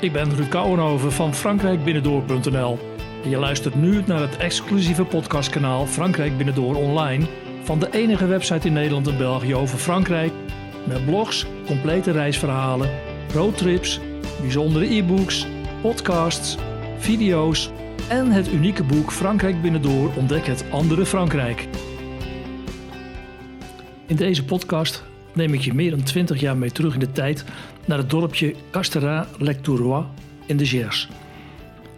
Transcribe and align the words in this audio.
Ik 0.00 0.12
ben 0.12 0.34
Ruud 0.34 0.48
Kouwenhoven 0.48 1.12
van 1.12 1.34
frankrijkbinnendoor.nl. 1.34 2.78
En 3.22 3.30
je 3.30 3.36
luistert 3.36 3.74
nu 3.74 4.02
naar 4.06 4.20
het 4.20 4.36
exclusieve 4.36 5.04
podcastkanaal 5.04 5.86
Frankrijk 5.86 6.36
Binnendoor 6.36 6.74
Online 6.74 7.26
van 7.62 7.78
de 7.78 7.88
enige 7.90 8.26
website 8.26 8.66
in 8.66 8.72
Nederland 8.72 9.08
en 9.08 9.16
België 9.16 9.54
over 9.54 9.78
Frankrijk. 9.78 10.32
Met 10.86 11.04
blogs, 11.04 11.46
complete 11.66 12.10
reisverhalen, 12.10 12.90
roadtrips, 13.32 14.00
bijzondere 14.40 14.94
e-books, 14.94 15.46
podcasts, 15.80 16.56
video's 16.98 17.70
en 18.08 18.30
het 18.30 18.52
unieke 18.52 18.84
boek 18.84 19.12
Frankrijk 19.12 19.62
Binnendoor 19.62 20.10
ontdek 20.16 20.46
het 20.46 20.64
andere 20.70 21.06
Frankrijk. 21.06 21.68
In 24.06 24.16
deze 24.16 24.44
podcast 24.44 25.09
neem 25.34 25.54
ik 25.54 25.60
je 25.60 25.74
meer 25.74 25.90
dan 25.90 26.02
20 26.02 26.40
jaar 26.40 26.56
mee 26.56 26.70
terug 26.70 26.94
in 26.94 27.00
de 27.00 27.12
tijd 27.12 27.44
naar 27.84 27.98
het 27.98 28.10
dorpje 28.10 28.54
Casterat-Lectourois 28.70 30.04
in 30.46 30.56
de 30.56 30.66
Gers. 30.66 31.08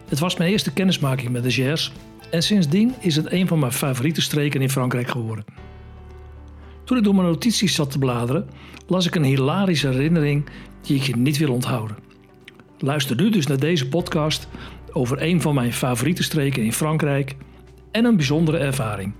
Het 0.09 0.19
was 0.19 0.37
mijn 0.37 0.51
eerste 0.51 0.73
kennismaking 0.73 1.29
met 1.29 1.43
de 1.43 1.51
Gers 1.51 1.91
en 2.31 2.43
sindsdien 2.43 2.93
is 2.99 3.15
het 3.15 3.31
een 3.31 3.47
van 3.47 3.59
mijn 3.59 3.71
favoriete 3.71 4.21
streken 4.21 4.61
in 4.61 4.69
Frankrijk 4.69 5.07
geworden. 5.07 5.45
Toen 6.83 6.97
ik 6.97 7.03
door 7.03 7.15
mijn 7.15 7.27
notities 7.27 7.75
zat 7.75 7.91
te 7.91 7.99
bladeren, 7.99 8.49
las 8.87 9.05
ik 9.05 9.15
een 9.15 9.23
hilarische 9.23 9.87
herinnering 9.87 10.49
die 10.81 10.95
ik 10.95 11.03
je 11.03 11.15
niet 11.15 11.37
wil 11.37 11.53
onthouden. 11.53 11.97
Luister 12.77 13.15
nu 13.15 13.29
dus 13.29 13.47
naar 13.47 13.59
deze 13.59 13.87
podcast 13.87 14.47
over 14.91 15.21
een 15.21 15.41
van 15.41 15.55
mijn 15.55 15.73
favoriete 15.73 16.23
streken 16.23 16.63
in 16.63 16.73
Frankrijk 16.73 17.35
en 17.91 18.05
een 18.05 18.15
bijzondere 18.15 18.57
ervaring. 18.57 19.13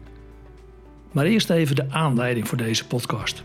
Maar 1.12 1.26
eerst 1.26 1.50
even 1.50 1.76
de 1.76 1.92
aanleiding 1.92 2.48
voor 2.48 2.58
deze 2.58 2.88
podcast. 2.88 3.44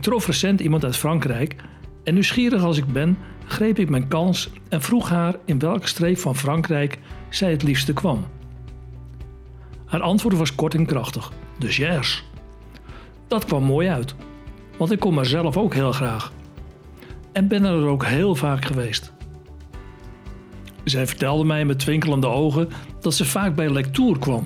Ik 0.00 0.06
trof 0.06 0.26
recent 0.26 0.60
iemand 0.60 0.84
uit 0.84 0.96
Frankrijk 0.96 1.56
en 2.04 2.14
nieuwsgierig 2.14 2.62
als 2.62 2.76
ik 2.76 2.86
ben, 2.86 3.18
greep 3.46 3.78
ik 3.78 3.90
mijn 3.90 4.08
kans 4.08 4.50
en 4.68 4.82
vroeg 4.82 5.08
haar 5.08 5.34
in 5.44 5.58
welke 5.58 5.88
streek 5.88 6.18
van 6.18 6.36
Frankrijk 6.36 6.98
zij 7.28 7.50
het 7.50 7.62
liefste 7.62 7.92
kwam. 7.92 8.24
Haar 9.84 10.00
antwoord 10.00 10.36
was 10.36 10.54
kort 10.54 10.74
en 10.74 10.86
krachtig: 10.86 11.32
de 11.58 11.68
Gers. 11.68 12.24
Dat 13.28 13.44
kwam 13.44 13.62
mooi 13.62 13.88
uit, 13.88 14.14
want 14.76 14.90
ik 14.90 15.00
kom 15.00 15.18
er 15.18 15.26
zelf 15.26 15.56
ook 15.56 15.74
heel 15.74 15.92
graag. 15.92 16.32
En 17.32 17.48
ben 17.48 17.64
er 17.64 17.86
ook 17.86 18.04
heel 18.04 18.34
vaak 18.34 18.64
geweest. 18.64 19.12
Zij 20.84 21.06
vertelde 21.06 21.44
mij 21.44 21.64
met 21.64 21.78
twinkelende 21.78 22.26
ogen 22.26 22.68
dat 23.00 23.14
ze 23.14 23.24
vaak 23.24 23.54
bij 23.54 23.70
Lectour 23.70 24.18
kwam. 24.18 24.44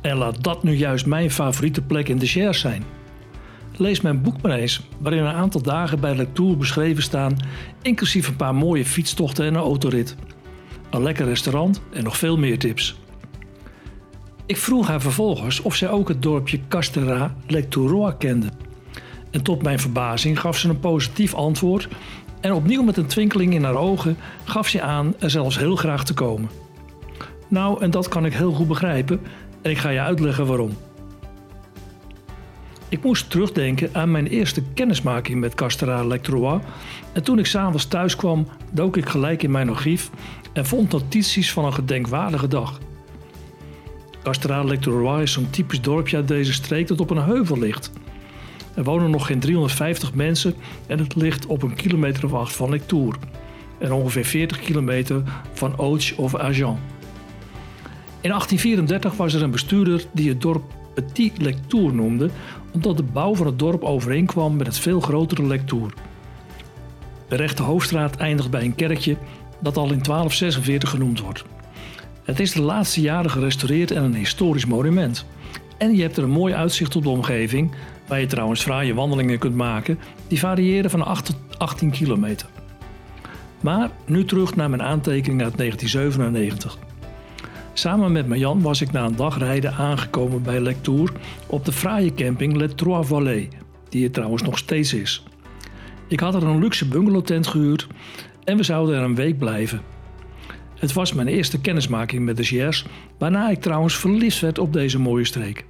En 0.00 0.16
laat 0.16 0.44
dat 0.44 0.62
nu 0.62 0.72
juist 0.72 1.06
mijn 1.06 1.30
favoriete 1.30 1.82
plek 1.82 2.08
in 2.08 2.18
de 2.18 2.26
Gers 2.26 2.60
zijn. 2.60 2.95
Lees 3.76 4.00
mijn 4.00 4.22
boek 4.22 4.42
maar 4.42 4.52
eens, 4.52 4.80
waarin 4.98 5.24
een 5.24 5.34
aantal 5.34 5.62
dagen 5.62 6.00
bij 6.00 6.16
Lectour 6.16 6.56
beschreven 6.56 7.02
staan, 7.02 7.36
inclusief 7.82 8.28
een 8.28 8.36
paar 8.36 8.54
mooie 8.54 8.84
fietstochten 8.84 9.44
en 9.44 9.54
een 9.54 9.60
autorit. 9.60 10.16
Een 10.90 11.02
lekker 11.02 11.26
restaurant 11.26 11.80
en 11.92 12.04
nog 12.04 12.16
veel 12.16 12.38
meer 12.38 12.58
tips. 12.58 12.98
Ik 14.46 14.56
vroeg 14.56 14.88
haar 14.88 15.00
vervolgens 15.00 15.60
of 15.60 15.74
zij 15.74 15.88
ook 15.88 16.08
het 16.08 16.22
dorpje 16.22 16.60
Casterat 16.68 17.30
Lectourois 17.46 18.14
kende. 18.18 18.46
En 19.30 19.42
tot 19.42 19.62
mijn 19.62 19.78
verbazing 19.78 20.40
gaf 20.40 20.58
ze 20.58 20.68
een 20.68 20.80
positief 20.80 21.34
antwoord 21.34 21.88
en 22.40 22.52
opnieuw 22.52 22.82
met 22.82 22.96
een 22.96 23.06
twinkeling 23.06 23.54
in 23.54 23.64
haar 23.64 23.76
ogen 23.76 24.16
gaf 24.44 24.68
ze 24.68 24.82
aan 24.82 25.14
er 25.18 25.30
zelfs 25.30 25.58
heel 25.58 25.76
graag 25.76 26.04
te 26.04 26.14
komen. 26.14 26.50
Nou, 27.48 27.82
en 27.82 27.90
dat 27.90 28.08
kan 28.08 28.26
ik 28.26 28.34
heel 28.34 28.52
goed 28.52 28.68
begrijpen 28.68 29.20
en 29.62 29.70
ik 29.70 29.78
ga 29.78 29.88
je 29.88 30.00
uitleggen 30.00 30.46
waarom. 30.46 30.76
Ik 32.88 33.02
moest 33.02 33.30
terugdenken 33.30 33.88
aan 33.92 34.10
mijn 34.10 34.26
eerste 34.26 34.62
kennismaking 34.74 35.40
met 35.40 35.54
Casterat 35.54 36.04
Lectourois 36.04 36.62
en 37.12 37.22
toen 37.22 37.38
ik 37.38 37.46
s'avonds 37.46 37.86
thuis 37.86 38.16
kwam 38.16 38.46
dook 38.72 38.96
ik 38.96 39.08
gelijk 39.08 39.42
in 39.42 39.50
mijn 39.50 39.68
archief 39.68 40.10
en 40.52 40.66
vond 40.66 40.92
notities 40.92 41.52
van 41.52 41.64
een 41.64 41.72
gedenkwaardige 41.72 42.48
dag. 42.48 42.80
Casterat 44.22 44.64
Lectourois 44.64 45.22
is 45.22 45.32
zo'n 45.32 45.50
typisch 45.50 45.80
dorpje 45.80 46.16
uit 46.16 46.28
deze 46.28 46.52
streek 46.52 46.86
dat 46.86 47.00
op 47.00 47.10
een 47.10 47.22
heuvel 47.22 47.58
ligt. 47.58 47.92
Er 48.74 48.84
wonen 48.84 49.10
nog 49.10 49.26
geen 49.26 49.40
350 49.40 50.14
mensen 50.14 50.54
en 50.86 50.98
het 50.98 51.14
ligt 51.14 51.46
op 51.46 51.62
een 51.62 51.74
kilometer 51.74 52.24
of 52.24 52.32
acht 52.32 52.56
van 52.56 52.70
Lectour 52.70 53.16
en 53.78 53.92
ongeveer 53.92 54.24
40 54.24 54.60
kilometer 54.60 55.22
van 55.52 55.76
Auch 55.76 56.16
of 56.16 56.34
Agen. 56.34 56.78
In 58.20 58.30
1834 58.30 59.16
was 59.16 59.34
er 59.34 59.42
een 59.42 59.50
bestuurder 59.50 60.04
die 60.12 60.28
het 60.28 60.40
dorp 60.40 60.62
Petit 60.96 61.42
Lectour 61.42 61.94
noemde, 61.94 62.30
omdat 62.72 62.96
de 62.96 63.02
bouw 63.02 63.34
van 63.34 63.46
het 63.46 63.58
dorp 63.58 63.82
overeenkwam 63.82 64.56
met 64.56 64.66
het 64.66 64.78
veel 64.78 65.00
grotere 65.00 65.46
Lectour. 65.46 65.94
De 67.28 67.36
rechte 67.36 67.62
hoofdstraat 67.62 68.16
eindigt 68.16 68.50
bij 68.50 68.64
een 68.64 68.74
kerkje 68.74 69.16
dat 69.60 69.76
al 69.76 69.92
in 69.92 70.02
1246 70.02 70.90
genoemd 70.90 71.20
wordt. 71.20 71.44
Het 72.24 72.40
is 72.40 72.52
de 72.52 72.62
laatste 72.62 73.00
jaren 73.00 73.30
gerestaureerd 73.30 73.90
en 73.90 74.02
een 74.02 74.14
historisch 74.14 74.66
monument. 74.66 75.26
En 75.78 75.96
je 75.96 76.02
hebt 76.02 76.16
er 76.16 76.22
een 76.22 76.30
mooi 76.30 76.54
uitzicht 76.54 76.96
op 76.96 77.02
de 77.02 77.08
omgeving, 77.08 77.74
waar 78.06 78.20
je 78.20 78.26
trouwens 78.26 78.62
fraaie 78.62 78.94
wandelingen 78.94 79.38
kunt 79.38 79.54
maken, 79.54 79.98
die 80.28 80.38
variëren 80.38 80.90
van 80.90 81.04
8 81.04 81.24
tot 81.24 81.58
18 81.58 81.90
kilometer. 81.90 82.48
Maar 83.60 83.90
nu 84.06 84.24
terug 84.24 84.56
naar 84.56 84.70
mijn 84.70 84.82
aantekening 84.82 85.42
uit 85.42 85.56
1997. 85.56 86.85
Samen 87.78 88.12
met 88.12 88.26
Marjan 88.26 88.62
was 88.62 88.80
ik 88.80 88.92
na 88.92 89.04
een 89.04 89.16
dag 89.16 89.38
rijden 89.38 89.74
aangekomen 89.74 90.42
bij 90.42 90.60
Lectour 90.60 91.12
op 91.46 91.64
de 91.64 91.72
fraaie 91.72 92.14
camping 92.14 92.56
Les 92.56 92.70
Trois 92.74 93.06
Vallées, 93.06 93.48
die 93.88 94.04
er 94.04 94.10
trouwens 94.10 94.42
nog 94.42 94.58
steeds 94.58 94.94
is. 94.94 95.24
Ik 96.08 96.20
had 96.20 96.34
er 96.34 96.42
een 96.42 96.58
luxe 96.58 96.88
bungalowtent 96.88 97.46
gehuurd 97.46 97.86
en 98.44 98.56
we 98.56 98.62
zouden 98.62 98.96
er 98.96 99.02
een 99.02 99.14
week 99.14 99.38
blijven. 99.38 99.80
Het 100.74 100.92
was 100.92 101.12
mijn 101.12 101.28
eerste 101.28 101.60
kennismaking 101.60 102.24
met 102.24 102.36
de 102.36 102.44
Gers, 102.44 102.86
waarna 103.18 103.50
ik 103.50 103.60
trouwens 103.60 103.96
verliefd 103.96 104.40
werd 104.40 104.58
op 104.58 104.72
deze 104.72 104.98
mooie 104.98 105.24
streek. 105.24 105.64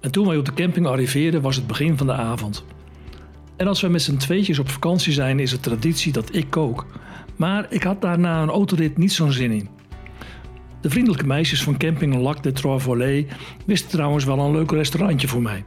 En 0.00 0.10
toen 0.10 0.26
wij 0.26 0.36
op 0.36 0.44
de 0.44 0.54
camping 0.54 0.86
arriveerden 0.86 1.42
was 1.42 1.56
het 1.56 1.66
begin 1.66 1.96
van 1.96 2.06
de 2.06 2.12
avond. 2.12 2.64
En 3.56 3.66
als 3.66 3.80
we 3.80 3.88
met 3.88 4.02
z'n 4.02 4.16
tweetjes 4.16 4.58
op 4.58 4.68
vakantie 4.68 5.12
zijn 5.12 5.40
is 5.40 5.52
het 5.52 5.62
traditie 5.62 6.12
dat 6.12 6.34
ik 6.34 6.46
kook. 6.50 6.86
Maar 7.36 7.66
ik 7.70 7.82
had 7.82 8.00
daarna 8.00 8.42
een 8.42 8.48
autorit 8.48 8.96
niet 8.96 9.12
zo'n 9.12 9.32
zin 9.32 9.50
in. 9.50 9.77
De 10.80 10.90
vriendelijke 10.90 11.26
meisjes 11.26 11.62
van 11.62 11.76
camping 11.76 12.14
Lac 12.14 12.42
de 12.42 12.52
Trois 12.52 12.82
Volets 12.82 13.32
wisten 13.66 13.90
trouwens 13.90 14.24
wel 14.24 14.38
een 14.38 14.52
leuk 14.52 14.70
restaurantje 14.70 15.28
voor 15.28 15.42
mij. 15.42 15.64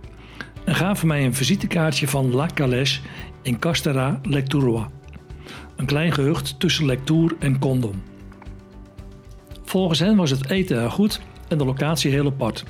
En 0.65 0.75
gaven 0.75 1.07
mij 1.07 1.25
een 1.25 1.33
visitekaartje 1.33 2.07
van 2.07 2.33
La 2.33 2.47
Calèche 2.53 3.01
in 3.41 3.59
Casterat 3.59 4.25
Lectourois. 4.25 4.85
Een 5.75 5.85
klein 5.85 6.11
gehucht 6.11 6.59
tussen 6.59 6.85
Lectour 6.85 7.35
en 7.39 7.59
Condom. 7.59 8.01
Volgens 9.63 9.99
hen 9.99 10.15
was 10.15 10.29
het 10.29 10.49
eten 10.49 10.77
er 10.77 10.91
goed 10.91 11.21
en 11.47 11.57
de 11.57 11.65
locatie 11.65 12.11
heel 12.11 12.25
apart. 12.25 12.63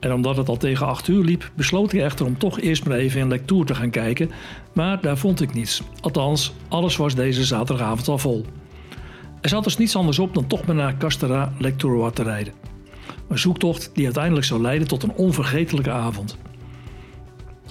En 0.00 0.12
omdat 0.12 0.36
het 0.36 0.48
al 0.48 0.56
tegen 0.56 0.86
8 0.86 1.08
uur 1.08 1.24
liep, 1.24 1.50
besloot 1.56 1.92
ik 1.92 2.00
echter 2.00 2.26
om 2.26 2.38
toch 2.38 2.60
eerst 2.60 2.86
maar 2.86 2.96
even 2.96 3.20
in 3.20 3.28
Lectour 3.28 3.64
te 3.64 3.74
gaan 3.74 3.90
kijken, 3.90 4.30
maar 4.72 5.00
daar 5.00 5.18
vond 5.18 5.40
ik 5.40 5.54
niets. 5.54 5.82
Althans, 6.00 6.52
alles 6.68 6.96
was 6.96 7.14
deze 7.14 7.44
zaterdagavond 7.44 8.08
al 8.08 8.18
vol. 8.18 8.44
Er 9.44 9.50
zat 9.50 9.64
dus 9.64 9.76
niets 9.76 9.96
anders 9.96 10.18
op 10.18 10.34
dan 10.34 10.46
toch 10.46 10.66
maar 10.66 10.74
naar 10.74 10.96
Casterat 10.96 11.50
Lectourois 11.58 12.12
te 12.14 12.22
rijden. 12.22 12.52
Een 13.28 13.38
zoektocht 13.38 13.90
die 13.94 14.04
uiteindelijk 14.04 14.46
zou 14.46 14.60
leiden 14.60 14.88
tot 14.88 15.02
een 15.02 15.12
onvergetelijke 15.12 15.90
avond. 15.90 16.36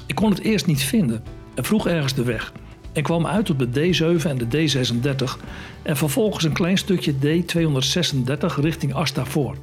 Ik 0.05 0.15
kon 0.15 0.29
het 0.29 0.39
eerst 0.39 0.65
niet 0.65 0.83
vinden 0.83 1.23
en 1.55 1.63
vroeg 1.63 1.87
ergens 1.87 2.13
de 2.13 2.23
weg 2.23 2.53
en 2.91 3.03
kwam 3.03 3.25
uit 3.27 3.49
op 3.49 3.59
de 3.59 3.67
D7 3.67 4.27
en 4.27 4.37
de 4.37 4.45
D36 4.47 5.45
en 5.81 5.97
vervolgens 5.97 6.43
een 6.43 6.53
klein 6.53 6.77
stukje 6.77 7.13
D236 7.13 8.59
richting 8.61 8.93
Astavoort. 8.93 9.59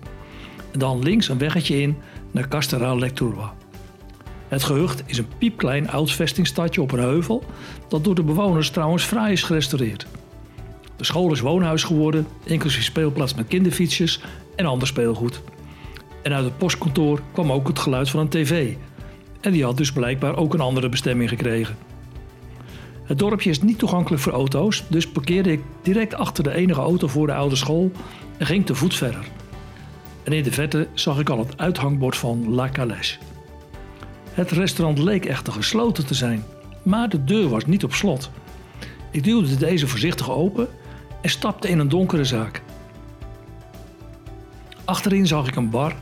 En 0.72 0.78
dan 0.78 1.02
links 1.02 1.28
een 1.28 1.38
weggetje 1.38 1.80
in 1.80 1.96
naar 2.30 2.48
Casterat 2.48 2.98
Lectourois. 2.98 3.50
Het 4.48 4.62
gehucht 4.62 5.02
is 5.06 5.18
een 5.18 5.28
piepklein 5.38 5.90
oud 5.90 6.12
vestingstadje 6.12 6.82
op 6.82 6.92
een 6.92 7.00
heuvel 7.00 7.44
dat 7.88 8.04
door 8.04 8.14
de 8.14 8.22
bewoners 8.22 8.70
trouwens 8.70 9.04
fraai 9.04 9.32
is 9.32 9.42
gerestaureerd. 9.42 10.06
De 11.00 11.06
school 11.06 11.32
is 11.32 11.41
woonhuis 11.41 11.82
geworden, 11.82 12.26
inclusief 12.44 12.82
speelplaats 12.82 13.35
met 13.35 13.47
kinderfietsjes 13.47 14.20
en 14.56 14.67
ander 14.67 14.88
speelgoed. 14.88 15.43
En 16.23 16.32
uit 16.32 16.44
het 16.44 16.58
postkantoor 16.58 17.20
kwam 17.32 17.52
ook 17.52 17.69
het 17.69 17.79
geluid 17.79 18.11
van 18.11 18.20
een 18.20 18.29
tv. 18.29 18.75
En 19.41 19.52
die 19.52 19.64
had 19.64 19.76
dus 19.76 19.93
blijkbaar 19.93 20.37
ook 20.37 20.55
een 20.55 20.61
andere 20.61 20.88
bestemming 20.88 21.29
gekregen. 21.29 21.76
Het 23.02 23.19
dorpje 23.19 23.50
is 23.50 23.62
niet 23.62 23.79
toegankelijk 23.79 24.23
voor 24.23 24.32
auto's, 24.32 24.85
dus 24.88 25.08
parkeerde 25.08 25.52
ik 25.52 25.61
direct 25.82 26.14
achter 26.14 26.44
de 26.44 26.55
enige 26.55 26.81
auto 26.81 27.06
voor 27.06 27.26
de 27.26 27.35
oude 27.35 27.56
school 27.56 27.93
en 28.38 28.47
ging 28.47 28.67
te 28.67 28.75
voet 28.75 28.94
verder. 28.94 29.25
En 30.23 30.32
in 30.32 30.43
de 30.43 30.52
verte 30.52 30.88
zag 30.94 31.19
ik 31.19 31.31
al 31.31 31.38
het 31.38 31.58
uithangbord 31.58 32.17
van 32.17 32.55
La 32.55 32.69
Calèche. 32.69 33.19
Het 34.32 34.50
restaurant 34.50 34.99
leek 34.99 35.25
echter 35.25 35.52
gesloten 35.52 36.06
te 36.06 36.14
zijn, 36.14 36.44
maar 36.82 37.08
de 37.08 37.25
deur 37.25 37.49
was 37.49 37.67
niet 37.67 37.85
op 37.85 37.94
slot. 37.94 38.31
Ik 39.11 39.25
duwde 39.25 39.56
deze 39.56 39.88
voorzichtig 39.88 40.31
open 40.31 40.69
en 41.20 41.31
stapte 41.31 41.69
in 41.69 41.78
een 41.78 41.88
donkere 41.88 42.25
zaak. 42.25 42.62
Achterin 44.84 45.26
zag 45.26 45.49
ik 45.49 45.56
een 45.56 45.70
bar 45.70 45.94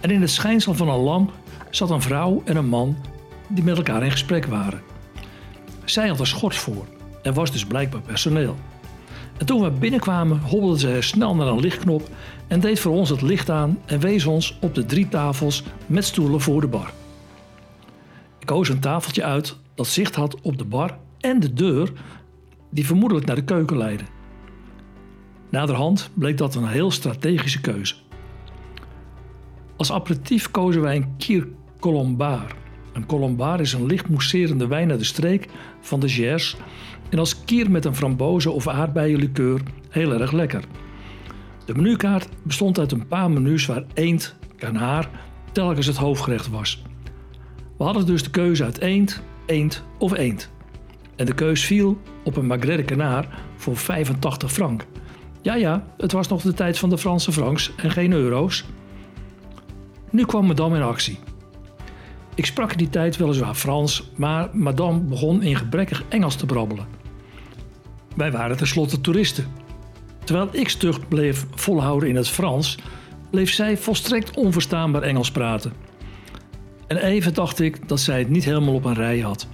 en 0.00 0.10
in 0.10 0.20
het 0.20 0.30
schijnsel 0.30 0.74
van 0.74 0.88
een 0.88 1.00
lamp 1.00 1.32
zat 1.70 1.90
een 1.90 2.02
vrouw 2.02 2.42
en 2.44 2.56
een 2.56 2.68
man 2.68 2.96
die 3.48 3.64
met 3.64 3.76
elkaar 3.76 4.02
in 4.02 4.10
gesprek 4.10 4.44
waren. 4.44 4.82
Zij 5.84 6.08
had 6.08 6.20
een 6.20 6.26
schort 6.26 6.56
voor 6.56 6.86
en 7.22 7.34
was 7.34 7.52
dus 7.52 7.66
blijkbaar 7.66 8.00
personeel. 8.00 8.56
En 9.38 9.46
toen 9.46 9.62
we 9.62 9.70
binnenkwamen 9.70 10.40
hobbelde 10.40 10.78
ze 10.78 10.96
snel 11.00 11.34
naar 11.34 11.46
een 11.46 11.60
lichtknop 11.60 12.08
en 12.46 12.60
deed 12.60 12.80
voor 12.80 12.92
ons 12.92 13.08
het 13.08 13.22
licht 13.22 13.50
aan 13.50 13.78
en 13.86 14.00
wees 14.00 14.26
ons 14.26 14.58
op 14.60 14.74
de 14.74 14.84
drie 14.84 15.08
tafels 15.08 15.62
met 15.86 16.04
stoelen 16.04 16.40
voor 16.40 16.60
de 16.60 16.66
bar. 16.66 16.92
Ik 18.38 18.46
koos 18.46 18.68
een 18.68 18.80
tafeltje 18.80 19.24
uit 19.24 19.56
dat 19.74 19.86
zicht 19.86 20.14
had 20.14 20.40
op 20.40 20.58
de 20.58 20.64
bar 20.64 20.98
en 21.20 21.40
de 21.40 21.52
deur 21.52 21.92
die 22.70 22.86
vermoedelijk 22.86 23.26
naar 23.26 23.36
de 23.36 23.44
keuken 23.44 23.76
leidde. 23.76 24.04
Naderhand 25.52 26.10
bleek 26.14 26.38
dat 26.38 26.54
een 26.54 26.66
heel 26.66 26.90
strategische 26.90 27.60
keuze. 27.60 27.94
Als 29.76 29.92
aperitief 29.92 30.50
kozen 30.50 30.82
wij 30.82 30.96
een 30.96 31.16
Kier 31.16 31.48
Colombar. 31.80 32.54
Een 32.92 33.06
Colombar 33.06 33.60
is 33.60 33.72
een 33.72 33.86
licht 33.86 34.08
mousserende 34.08 34.66
wijn 34.66 34.90
uit 34.90 34.98
de 34.98 35.04
streek 35.04 35.48
van 35.80 36.00
de 36.00 36.08
Gers 36.08 36.56
en 37.08 37.18
als 37.18 37.44
kier 37.44 37.70
met 37.70 37.84
een 37.84 37.94
framboze 37.94 38.50
of 38.50 38.68
aardbeienlikeur 38.68 39.60
heel 39.88 40.12
erg 40.12 40.32
lekker. 40.32 40.64
De 41.64 41.74
menukaart 41.74 42.28
bestond 42.42 42.78
uit 42.78 42.92
een 42.92 43.06
paar 43.06 43.30
menus 43.30 43.66
waar 43.66 43.84
eend, 43.94 44.36
kanaar 44.56 45.10
telkens 45.52 45.86
het 45.86 45.96
hoofdgerecht 45.96 46.48
was. 46.48 46.82
We 47.76 47.84
hadden 47.84 48.06
dus 48.06 48.22
de 48.22 48.30
keuze 48.30 48.64
uit 48.64 48.78
eend, 48.78 49.22
eend 49.46 49.84
of 49.98 50.16
eend. 50.16 50.50
En 51.16 51.26
de 51.26 51.34
keus 51.34 51.64
viel 51.64 51.98
op 52.24 52.36
een 52.36 52.46
magret 52.46 52.76
de 52.76 52.84
kanaar 52.84 53.42
voor 53.56 53.76
85 53.76 54.52
frank. 54.52 54.86
Ja 55.42 55.54
ja, 55.54 55.84
het 55.96 56.12
was 56.12 56.28
nog 56.28 56.42
de 56.42 56.54
tijd 56.54 56.78
van 56.78 56.90
de 56.90 56.98
Franse 56.98 57.32
francs 57.32 57.72
en 57.76 57.90
geen 57.90 58.12
euro's. 58.12 58.64
Nu 60.10 60.24
kwam 60.24 60.46
madame 60.46 60.76
in 60.76 60.82
actie. 60.82 61.18
Ik 62.34 62.46
sprak 62.46 62.72
in 62.72 62.78
die 62.78 62.90
tijd 62.90 63.16
weliswaar 63.16 63.54
Frans, 63.54 64.10
maar 64.16 64.48
madame 64.52 65.00
begon 65.00 65.42
in 65.42 65.56
gebrekkig 65.56 66.04
Engels 66.08 66.36
te 66.36 66.46
brabbelen. 66.46 66.86
Wij 68.16 68.32
waren 68.32 68.56
tenslotte 68.56 69.00
toeristen. 69.00 69.46
Terwijl 70.24 70.48
ik 70.52 70.68
stug 70.68 71.08
bleef 71.08 71.46
volhouden 71.54 72.08
in 72.08 72.16
het 72.16 72.28
Frans, 72.28 72.78
bleef 73.30 73.50
zij 73.50 73.76
volstrekt 73.76 74.36
onverstaanbaar 74.36 75.02
Engels 75.02 75.30
praten. 75.30 75.72
En 76.86 76.96
even 76.96 77.34
dacht 77.34 77.60
ik 77.60 77.88
dat 77.88 78.00
zij 78.00 78.18
het 78.18 78.28
niet 78.28 78.44
helemaal 78.44 78.74
op 78.74 78.84
een 78.84 78.94
rij 78.94 79.18
had. 79.18 79.46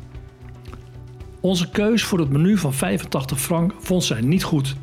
Onze 1.40 1.70
keus 1.70 2.05
voor 2.05 2.19
het 2.19 2.31
menu 2.31 2.58
van 2.58 2.75
85 2.75 3.40
frank 3.40 3.73
vond 3.79 4.05
zij 4.05 4.20
niet 4.20 4.44
goed. 4.44 4.76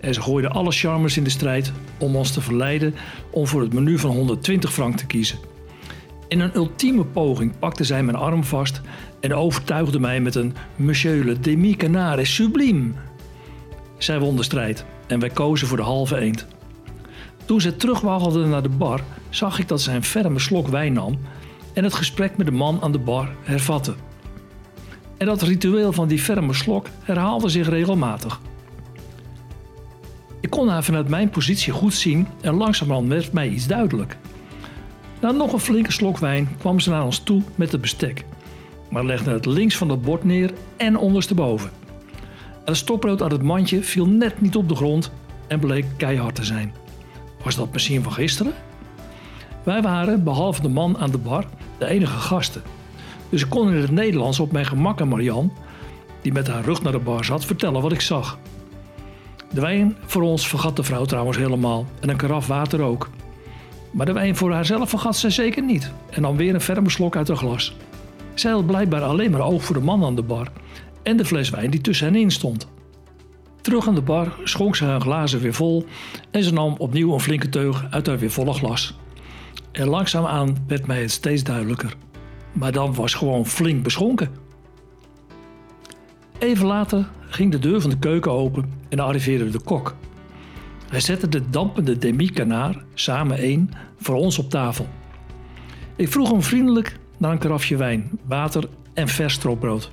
En 0.00 0.14
ze 0.14 0.22
gooide 0.22 0.48
alle 0.48 0.72
charmers 0.72 1.16
in 1.16 1.24
de 1.24 1.30
strijd 1.30 1.72
om 1.98 2.16
ons 2.16 2.32
te 2.32 2.40
verleiden 2.40 2.94
om 3.30 3.46
voor 3.46 3.60
het 3.60 3.72
menu 3.72 3.98
van 3.98 4.10
120 4.10 4.72
frank 4.72 4.96
te 4.96 5.06
kiezen. 5.06 5.38
In 6.28 6.40
een 6.40 6.54
ultieme 6.54 7.04
poging 7.04 7.58
pakte 7.58 7.84
zij 7.84 8.02
mijn 8.02 8.16
arm 8.16 8.44
vast 8.44 8.80
en 9.20 9.34
overtuigde 9.34 10.00
mij 10.00 10.20
met 10.20 10.34
een 10.34 10.54
Monsieur 10.76 11.24
le 11.24 11.40
demi-canard 11.40 12.20
is 12.20 12.34
sublime. 12.34 12.92
Zij 13.98 14.18
won 14.18 14.36
de 14.36 14.42
strijd 14.42 14.84
en 15.06 15.20
wij 15.20 15.28
kozen 15.28 15.66
voor 15.66 15.76
de 15.76 15.82
halve 15.82 16.18
eend. 16.18 16.46
Toen 17.44 17.60
ze 17.60 17.76
terugwaggelde 17.76 18.46
naar 18.46 18.62
de 18.62 18.68
bar, 18.68 19.00
zag 19.28 19.58
ik 19.58 19.68
dat 19.68 19.80
zij 19.80 19.94
een 19.94 20.04
ferme 20.04 20.38
slok 20.38 20.68
wijn 20.68 20.92
nam 20.92 21.18
en 21.72 21.84
het 21.84 21.94
gesprek 21.94 22.36
met 22.36 22.46
de 22.46 22.52
man 22.52 22.78
aan 22.82 22.92
de 22.92 22.98
bar 22.98 23.28
hervatte. 23.42 23.94
En 25.16 25.26
dat 25.26 25.42
ritueel 25.42 25.92
van 25.92 26.08
die 26.08 26.18
ferme 26.18 26.54
slok 26.54 26.86
herhaalde 27.02 27.48
zich 27.48 27.68
regelmatig. 27.68 28.40
Ik 30.50 30.56
kon 30.56 30.68
haar 30.68 30.84
vanuit 30.84 31.08
mijn 31.08 31.30
positie 31.30 31.72
goed 31.72 31.94
zien 31.94 32.26
en 32.40 32.54
langzamerhand 32.54 33.08
werd 33.08 33.32
mij 33.32 33.48
iets 33.48 33.66
duidelijk. 33.66 34.16
Na 35.20 35.30
nog 35.30 35.52
een 35.52 35.58
flinke 35.58 35.92
slok 35.92 36.18
wijn 36.18 36.48
kwam 36.58 36.80
ze 36.80 36.90
naar 36.90 37.04
ons 37.04 37.18
toe 37.18 37.42
met 37.54 37.72
het 37.72 37.80
bestek, 37.80 38.24
maar 38.88 39.04
legde 39.04 39.30
het 39.30 39.46
links 39.46 39.76
van 39.76 39.88
het 39.88 40.02
bord 40.02 40.24
neer 40.24 40.52
en 40.76 40.96
ondersteboven. 40.96 41.70
Het 42.64 42.76
stokbrood 42.76 43.22
uit 43.22 43.32
het 43.32 43.42
mandje 43.42 43.82
viel 43.82 44.06
net 44.06 44.40
niet 44.40 44.56
op 44.56 44.68
de 44.68 44.74
grond 44.74 45.12
en 45.48 45.58
bleek 45.58 45.84
keihard 45.96 46.34
te 46.34 46.44
zijn. 46.44 46.74
Was 47.44 47.56
dat 47.56 47.72
misschien 47.72 48.02
van 48.02 48.12
gisteren? 48.12 48.52
Wij 49.62 49.82
waren, 49.82 50.24
behalve 50.24 50.62
de 50.62 50.68
man 50.68 50.98
aan 50.98 51.10
de 51.10 51.18
bar, 51.18 51.44
de 51.78 51.86
enige 51.86 52.18
gasten. 52.18 52.62
Dus 53.28 53.42
ik 53.42 53.48
kon 53.48 53.68
in 53.68 53.80
het 53.80 53.90
Nederlands 53.90 54.40
op 54.40 54.52
mijn 54.52 54.66
gemak 54.66 55.00
aan 55.00 55.08
Marian, 55.08 55.52
die 56.22 56.32
met 56.32 56.48
haar 56.48 56.64
rug 56.64 56.82
naar 56.82 56.92
de 56.92 56.98
bar 56.98 57.24
zat, 57.24 57.44
vertellen 57.44 57.82
wat 57.82 57.92
ik 57.92 58.00
zag. 58.00 58.38
De 59.52 59.60
wijn 59.60 59.96
voor 60.04 60.22
ons 60.22 60.48
vergat 60.48 60.76
de 60.76 60.82
vrouw 60.82 61.04
trouwens 61.04 61.36
helemaal 61.36 61.86
en 62.00 62.08
een 62.08 62.16
karaf 62.16 62.46
water 62.46 62.82
ook. 62.82 63.10
Maar 63.90 64.06
de 64.06 64.12
wijn 64.12 64.36
voor 64.36 64.52
haarzelf 64.52 64.88
vergat 64.88 65.16
zij 65.16 65.30
zeker 65.30 65.62
niet 65.62 65.92
en 66.10 66.22
dan 66.22 66.36
weer 66.36 66.54
een 66.54 66.60
ferme 66.60 66.90
slok 66.90 67.16
uit 67.16 67.28
haar 67.28 67.36
glas. 67.36 67.76
Zij 68.34 68.50
had 68.50 68.66
blijkbaar 68.66 69.02
alleen 69.02 69.30
maar 69.30 69.40
oog 69.40 69.64
voor 69.64 69.74
de 69.74 69.82
man 69.82 70.04
aan 70.04 70.14
de 70.14 70.22
bar 70.22 70.48
en 71.02 71.16
de 71.16 71.24
fles 71.24 71.50
wijn 71.50 71.70
die 71.70 71.80
tussen 71.80 72.06
hen 72.06 72.16
in 72.16 72.30
stond. 72.30 72.68
Terug 73.60 73.88
aan 73.88 73.94
de 73.94 74.02
bar 74.02 74.36
schonk 74.44 74.76
ze 74.76 74.84
haar 74.84 75.00
glazen 75.00 75.40
weer 75.40 75.54
vol 75.54 75.86
en 76.30 76.42
ze 76.42 76.52
nam 76.52 76.74
opnieuw 76.78 77.12
een 77.12 77.20
flinke 77.20 77.48
teug 77.48 77.86
uit 77.90 78.06
haar 78.06 78.18
weer 78.18 78.30
volle 78.30 78.52
glas. 78.52 78.98
En 79.72 79.88
langzaamaan 79.88 80.64
werd 80.66 80.86
mij 80.86 81.00
het 81.00 81.10
steeds 81.10 81.42
duidelijker. 81.42 81.96
Maar 82.52 82.72
dan 82.72 82.94
was 82.94 83.14
gewoon 83.14 83.46
flink 83.46 83.82
beschonken. 83.82 84.30
Even 86.38 86.66
later 86.66 87.08
ging 87.30 87.52
de 87.52 87.58
deur 87.58 87.80
van 87.80 87.90
de 87.90 87.98
keuken 87.98 88.32
open 88.32 88.72
en 88.88 88.98
arriveerde 88.98 89.50
de 89.50 89.60
kok. 89.60 89.94
Hij 90.88 91.00
zette 91.00 91.28
de 91.28 91.50
dampende 91.50 91.98
demi-kanaar, 91.98 92.84
samen 92.94 93.36
één, 93.36 93.70
voor 93.96 94.14
ons 94.16 94.38
op 94.38 94.50
tafel. 94.50 94.88
Ik 95.96 96.08
vroeg 96.08 96.30
hem 96.30 96.42
vriendelijk 96.42 96.98
naar 97.18 97.32
een 97.32 97.38
karafje 97.38 97.76
wijn, 97.76 98.10
water 98.24 98.68
en 98.94 99.08
vers 99.08 99.34
stroopbrood. 99.34 99.90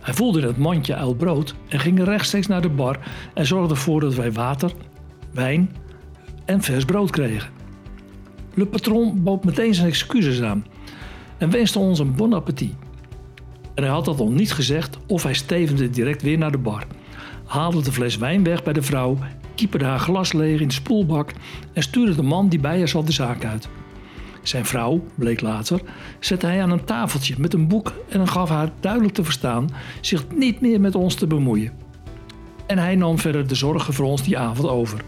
Hij 0.00 0.14
voelde 0.14 0.46
het 0.46 0.56
mandje 0.56 0.94
uit 0.94 1.18
brood 1.18 1.54
en 1.68 1.80
ging 1.80 2.04
rechtstreeks 2.04 2.46
naar 2.46 2.62
de 2.62 2.68
bar 2.68 2.98
en 3.34 3.46
zorgde 3.46 3.74
ervoor 3.74 4.00
dat 4.00 4.14
wij 4.14 4.32
water, 4.32 4.72
wijn 5.32 5.70
en 6.44 6.62
vers 6.62 6.84
brood 6.84 7.10
kregen. 7.10 7.50
Le 8.54 8.66
patron 8.66 9.22
bood 9.22 9.44
meteen 9.44 9.74
zijn 9.74 9.88
excuses 9.88 10.42
aan 10.42 10.66
en 11.38 11.50
wenste 11.50 11.78
ons 11.78 11.98
een 11.98 12.14
bon 12.14 12.32
appétit. 12.32 12.74
En 13.80 13.86
hij 13.86 13.94
had 13.94 14.04
dat 14.04 14.18
nog 14.18 14.30
niet 14.30 14.52
gezegd 14.52 14.98
of 15.06 15.22
hij 15.22 15.34
stevende 15.34 15.90
direct 15.90 16.22
weer 16.22 16.38
naar 16.38 16.50
de 16.50 16.58
bar, 16.58 16.86
haalde 17.44 17.82
de 17.82 17.92
fles 17.92 18.16
wijn 18.16 18.44
weg 18.44 18.62
bij 18.62 18.72
de 18.72 18.82
vrouw, 18.82 19.18
kieperde 19.54 19.84
haar 19.84 19.98
glas 19.98 20.32
leeg 20.32 20.60
in 20.60 20.68
de 20.68 20.74
spoelbak 20.74 21.32
en 21.72 21.82
stuurde 21.82 22.14
de 22.14 22.22
man 22.22 22.48
die 22.48 22.58
bij 22.58 22.78
haar 22.78 22.88
zat 22.88 23.06
de 23.06 23.12
zaak 23.12 23.44
uit. 23.44 23.68
Zijn 24.42 24.64
vrouw, 24.64 25.04
bleek 25.14 25.40
later, 25.40 25.80
zette 26.18 26.46
hij 26.46 26.62
aan 26.62 26.70
een 26.70 26.84
tafeltje 26.84 27.34
met 27.38 27.54
een 27.54 27.68
boek 27.68 27.92
en 28.08 28.28
gaf 28.28 28.48
haar 28.48 28.70
duidelijk 28.80 29.14
te 29.14 29.24
verstaan 29.24 29.70
zich 30.00 30.24
niet 30.34 30.60
meer 30.60 30.80
met 30.80 30.94
ons 30.94 31.14
te 31.14 31.26
bemoeien. 31.26 31.72
En 32.66 32.78
hij 32.78 32.94
nam 32.94 33.18
verder 33.18 33.46
de 33.46 33.54
zorgen 33.54 33.94
voor 33.94 34.06
ons 34.06 34.22
die 34.22 34.38
avond 34.38 34.68
over. 34.68 35.00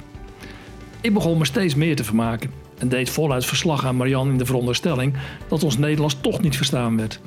Ik 1.00 1.14
begon 1.14 1.38
me 1.38 1.44
steeds 1.44 1.74
meer 1.74 1.96
te 1.96 2.04
vermaken 2.04 2.50
en 2.78 2.88
deed 2.88 3.10
voluit 3.10 3.44
verslag 3.44 3.86
aan 3.86 3.96
Marianne 3.96 4.32
in 4.32 4.38
de 4.38 4.46
veronderstelling 4.46 5.14
dat 5.48 5.62
ons 5.62 5.78
Nederlands 5.78 6.16
toch 6.20 6.40
niet 6.40 6.56
verstaan 6.56 6.96
werd. 6.96 7.20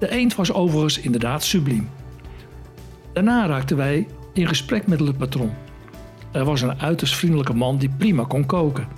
De 0.00 0.10
eend 0.10 0.34
was 0.34 0.52
overigens 0.52 0.98
inderdaad 0.98 1.44
subliem. 1.44 1.88
Daarna 3.12 3.46
raakten 3.46 3.76
wij 3.76 4.06
in 4.32 4.48
gesprek 4.48 4.86
met 4.86 5.00
Le 5.00 5.12
Patron. 5.12 5.50
Er 6.32 6.44
was 6.44 6.60
een 6.60 6.80
uiterst 6.80 7.16
vriendelijke 7.16 7.54
man 7.54 7.78
die 7.78 7.90
prima 7.98 8.24
kon 8.24 8.46
koken. 8.46 8.88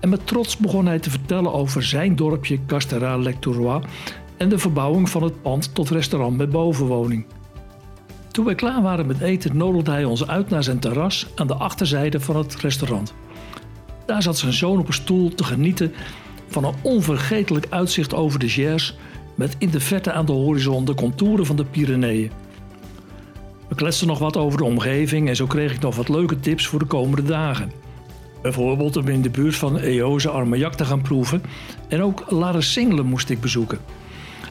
En 0.00 0.08
met 0.08 0.26
trots 0.26 0.56
begon 0.56 0.86
hij 0.86 0.98
te 0.98 1.10
vertellen 1.10 1.52
over 1.52 1.82
zijn 1.82 2.16
dorpje 2.16 2.58
Casteral 2.66 3.20
Lectourois 3.20 3.84
en 4.36 4.48
de 4.48 4.58
verbouwing 4.58 5.08
van 5.08 5.22
het 5.22 5.42
pand 5.42 5.74
tot 5.74 5.90
restaurant 5.90 6.36
met 6.36 6.50
bovenwoning. 6.50 7.26
Toen 8.30 8.44
wij 8.44 8.54
klaar 8.54 8.82
waren 8.82 9.06
met 9.06 9.20
eten, 9.20 9.56
nodigde 9.56 9.90
hij 9.90 10.04
ons 10.04 10.26
uit 10.26 10.50
naar 10.50 10.62
zijn 10.62 10.78
terras 10.78 11.26
aan 11.34 11.46
de 11.46 11.54
achterzijde 11.54 12.20
van 12.20 12.36
het 12.36 12.56
restaurant. 12.56 13.14
Daar 14.06 14.22
zat 14.22 14.38
zijn 14.38 14.52
zoon 14.52 14.78
op 14.78 14.86
een 14.86 14.92
stoel 14.92 15.34
te 15.34 15.44
genieten 15.44 15.92
van 16.48 16.64
een 16.64 16.74
onvergetelijk 16.82 17.66
uitzicht 17.70 18.14
over 18.14 18.38
de 18.38 18.48
Gers 18.48 18.96
met 19.38 19.56
in 19.58 19.70
de 19.70 19.80
verte 19.80 20.12
aan 20.12 20.26
de 20.26 20.32
horizon 20.32 20.84
de 20.84 20.94
contouren 20.94 21.46
van 21.46 21.56
de 21.56 21.64
Pyreneeën. 21.64 22.30
We 23.68 23.74
kletsten 23.74 24.06
nog 24.06 24.18
wat 24.18 24.36
over 24.36 24.58
de 24.58 24.64
omgeving 24.64 25.28
en 25.28 25.36
zo 25.36 25.46
kreeg 25.46 25.74
ik 25.74 25.80
nog 25.80 25.96
wat 25.96 26.08
leuke 26.08 26.40
tips 26.40 26.66
voor 26.66 26.78
de 26.78 26.84
komende 26.84 27.22
dagen. 27.22 27.72
Bijvoorbeeld 28.42 28.96
om 28.96 29.08
in 29.08 29.22
de 29.22 29.30
buurt 29.30 29.56
van 29.56 29.76
Eoze 29.76 30.28
Armagnac 30.28 30.74
te 30.74 30.84
gaan 30.84 31.02
proeven 31.02 31.42
en 31.88 32.02
ook 32.02 32.30
La 32.30 32.60
Single 32.60 33.02
moest 33.02 33.30
ik 33.30 33.40
bezoeken. 33.40 33.78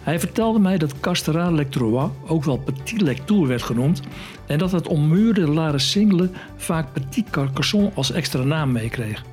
Hij 0.02 0.20
vertelde 0.20 0.60
mij 0.60 0.78
dat 0.78 1.00
Casterat 1.00 1.52
Lectrois 1.52 2.10
ook 2.28 2.44
wel 2.44 2.58
Petit 2.58 3.02
Lectour 3.02 3.48
werd 3.48 3.64
genoemd 3.64 4.02
en 4.46 4.58
dat 4.58 4.72
het 4.72 4.88
ommuurde 4.88 5.48
La 5.48 5.78
Single 5.78 6.30
vaak 6.56 6.94
Petit 6.94 7.30
Carcassonne 7.30 7.92
als 7.94 8.12
extra 8.12 8.44
naam 8.44 8.72
meekreeg. 8.72 9.24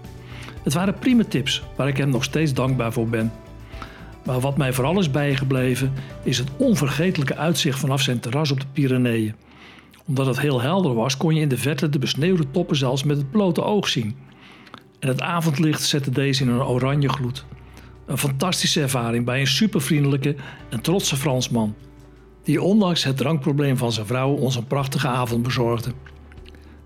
Het 0.62 0.72
waren 0.72 0.98
prima 0.98 1.24
tips 1.28 1.62
waar 1.76 1.88
ik 1.88 1.96
hem 1.96 2.08
nog 2.08 2.24
steeds 2.24 2.54
dankbaar 2.54 2.92
voor 2.92 3.08
ben. 3.08 3.32
Maar 4.24 4.40
wat 4.40 4.56
mij 4.56 4.72
vooral 4.72 4.98
is 4.98 5.10
bijgebleven 5.10 5.92
is 6.22 6.38
het 6.38 6.48
onvergetelijke 6.56 7.36
uitzicht 7.36 7.78
vanaf 7.78 8.00
zijn 8.00 8.20
terras 8.20 8.50
op 8.50 8.60
de 8.60 8.66
Pyreneeën. 8.72 9.34
Omdat 10.06 10.26
het 10.26 10.40
heel 10.40 10.60
helder 10.60 10.94
was, 10.94 11.16
kon 11.16 11.34
je 11.34 11.40
in 11.40 11.48
de 11.48 11.56
verte 11.56 11.88
de 11.88 11.98
besneeuwde 11.98 12.50
toppen 12.50 12.76
zelfs 12.76 13.02
met 13.02 13.16
het 13.16 13.30
blote 13.30 13.62
oog 13.62 13.88
zien. 13.88 14.16
En 14.98 15.08
het 15.08 15.20
avondlicht 15.20 15.82
zette 15.82 16.10
deze 16.10 16.42
in 16.42 16.48
een 16.48 16.62
oranje 16.62 17.08
gloed. 17.08 17.44
Een 18.06 18.18
fantastische 18.18 18.80
ervaring 18.80 19.24
bij 19.24 19.40
een 19.40 19.46
supervriendelijke 19.46 20.36
en 20.70 20.80
trotse 20.80 21.16
Fransman, 21.16 21.74
die 22.42 22.62
ondanks 22.62 23.04
het 23.04 23.16
drankprobleem 23.16 23.76
van 23.76 23.92
zijn 23.92 24.06
vrouw 24.06 24.30
ons 24.30 24.56
een 24.56 24.66
prachtige 24.66 25.08
avond 25.08 25.42
bezorgde. 25.42 25.90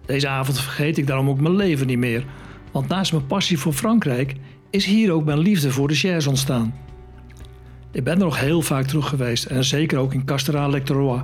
Deze 0.07 0.29
avond 0.29 0.61
vergeet 0.61 0.99
ik 0.99 1.07
daarom 1.07 1.29
ook 1.29 1.41
mijn 1.41 1.57
leven 1.57 1.87
niet 1.87 1.99
meer, 1.99 2.25
want 2.73 2.89
naast 2.89 3.13
mijn 3.13 3.27
passie 3.27 3.59
voor 3.59 3.73
Frankrijk 3.73 4.35
is 4.71 4.85
hier 4.85 5.13
ook 5.13 5.25
mijn 5.25 5.39
liefde 5.39 5.71
voor 5.71 5.89
de 5.89 5.95
jazz 5.95 6.27
ontstaan. 6.27 6.88
Ik 7.93 8.05
ben 8.05 8.13
er 8.13 8.19
nog 8.19 8.41
heel 8.41 8.63
vaak 8.63 8.87
terug 8.87 9.09
geweest 9.09 9.45
en 9.45 9.65
zeker 9.65 9.99
ook 9.99 10.15
in 10.15 10.25
Casteral 10.25 10.71
Lectorois. 10.71 11.23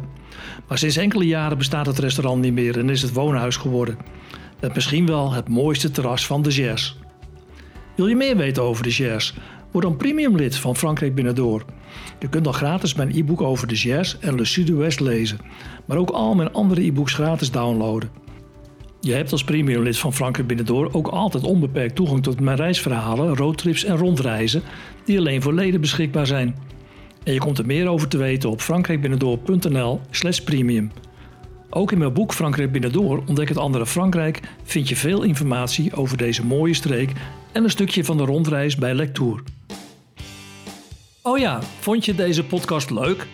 Maar 0.68 0.78
sinds 0.78 0.96
enkele 0.96 1.26
jaren 1.26 1.58
bestaat 1.58 1.86
het 1.86 1.98
restaurant 1.98 2.40
niet 2.42 2.52
meer 2.52 2.78
en 2.78 2.90
is 2.90 3.02
het 3.02 3.12
woonhuis 3.12 3.56
geworden. 3.56 3.98
Met 4.60 4.74
misschien 4.74 5.06
wel 5.06 5.32
het 5.32 5.48
mooiste 5.48 5.90
terras 5.90 6.26
van 6.26 6.42
de 6.42 6.50
jazz. 6.50 6.96
Wil 7.96 8.06
je 8.06 8.16
meer 8.16 8.36
weten 8.36 8.62
over 8.62 8.82
de 8.82 8.90
jazz? 8.90 9.34
Word 9.70 9.84
dan 9.84 9.96
premium 9.96 10.36
lid 10.36 10.56
van 10.56 10.76
Frankrijk 10.76 11.14
Binnendoor. 11.14 11.64
Je 12.18 12.28
kunt 12.28 12.44
dan 12.44 12.54
gratis 12.54 12.94
mijn 12.94 13.16
e-book 13.16 13.40
over 13.40 13.66
de 13.66 13.74
jazz 13.74 14.16
en 14.20 14.34
Le 14.34 14.44
Sud-Ouest 14.44 15.00
lezen, 15.00 15.38
maar 15.84 15.96
ook 15.96 16.10
al 16.10 16.34
mijn 16.34 16.52
andere 16.52 16.84
e-books 16.84 17.12
gratis 17.12 17.50
downloaden. 17.50 18.23
Je 19.04 19.12
hebt 19.12 19.32
als 19.32 19.44
premium 19.44 19.82
lid 19.82 19.98
van 19.98 20.12
Frankrijk 20.12 20.48
Binnendoor 20.48 20.88
ook 20.92 21.08
altijd 21.08 21.44
onbeperkt 21.44 21.94
toegang 21.94 22.22
tot 22.22 22.40
mijn 22.40 22.56
reisverhalen, 22.56 23.36
roadtrips 23.36 23.84
en 23.84 23.96
rondreizen, 23.96 24.62
die 25.04 25.18
alleen 25.18 25.42
voor 25.42 25.54
leden 25.54 25.80
beschikbaar 25.80 26.26
zijn. 26.26 26.56
En 27.24 27.32
je 27.32 27.38
komt 27.38 27.58
er 27.58 27.66
meer 27.66 27.88
over 27.88 28.08
te 28.08 28.16
weten 28.16 28.50
op 28.50 28.60
frankrijkbinnendoor.nl/slash 28.60 30.40
premium. 30.40 30.92
Ook 31.70 31.92
in 31.92 31.98
mijn 31.98 32.12
boek 32.12 32.32
Frankrijk 32.32 32.72
Binnendoor 32.72 33.22
Ontdek 33.26 33.48
het 33.48 33.58
andere 33.58 33.86
Frankrijk 33.86 34.40
vind 34.62 34.88
je 34.88 34.96
veel 34.96 35.22
informatie 35.22 35.94
over 35.94 36.16
deze 36.16 36.44
mooie 36.44 36.74
streek 36.74 37.12
en 37.52 37.64
een 37.64 37.70
stukje 37.70 38.04
van 38.04 38.16
de 38.16 38.24
rondreis 38.24 38.76
bij 38.76 38.94
Lectour. 38.94 39.42
Oh 41.22 41.38
ja, 41.38 41.62
vond 41.80 42.04
je 42.04 42.14
deze 42.14 42.44
podcast 42.44 42.90
leuk? 42.90 43.26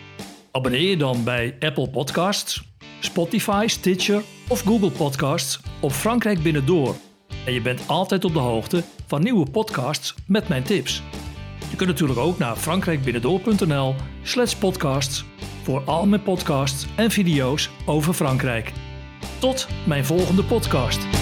Abonneer 0.50 0.91
je 0.91 0.97
dan 0.97 1.25
bij 1.25 1.57
Apple 1.61 1.91
Podcasts, 1.91 2.62
Spotify, 3.00 3.65
Stitcher 3.69 4.23
of 4.50 4.61
Google 4.61 4.90
Podcasts 4.90 5.61
op 5.80 5.92
Frankrijk 5.92 6.42
Binnendoor. 6.42 6.97
En 7.47 7.52
je 7.52 7.61
bent 7.61 7.83
altijd 7.87 8.25
op 8.25 8.33
de 8.33 8.38
hoogte 8.38 8.85
van 9.07 9.23
nieuwe 9.23 9.50
podcasts 9.50 10.14
met 10.26 10.49
mijn 10.49 10.62
tips. 10.62 11.02
Je 11.71 11.76
kunt 11.76 11.88
natuurlijk 11.88 12.19
ook 12.19 12.38
naar 12.38 12.57
frankrijkbinnendoor.nl 12.57 13.95
slash 14.23 14.54
podcasts 14.54 15.25
voor 15.62 15.83
al 15.85 16.07
mijn 16.07 16.23
podcasts 16.23 16.87
en 16.97 17.11
video's 17.11 17.71
over 17.87 18.14
Frankrijk. 18.14 18.73
Tot 19.38 19.69
mijn 19.87 20.04
volgende 20.04 20.45
podcast. 20.45 21.20